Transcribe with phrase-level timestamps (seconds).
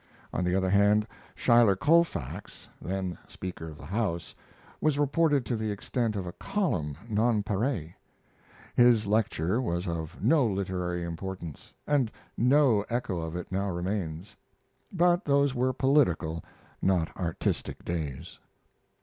[0.33, 1.05] On the other hand,
[1.35, 4.33] Schuyler Colfax, then Speaker of the House,
[4.81, 7.91] was reported to the extent of a column, nonpareil.
[8.75, 14.35] His lecture was of no literary importance, and no echo of it now remains.
[14.91, 16.43] But those were political,
[16.81, 18.39] not artistic, days.